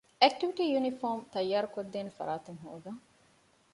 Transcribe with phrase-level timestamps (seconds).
[0.21, 3.01] އެކްޓިވިޓީ ޔުނީފޯމު ތައްޔާރުކޮށްދޭނެ ފަރާތެއް ހޯދަން